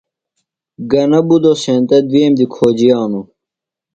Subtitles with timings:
[0.91, 3.27] گہ نہ بُدو سینتہ دُوئیم دی کھوجِیانوۡ۔